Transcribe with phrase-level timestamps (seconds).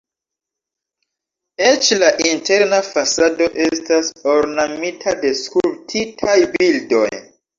[1.65, 7.05] Eĉ la interna fasado estas ornamita de skulptitaj bildoj.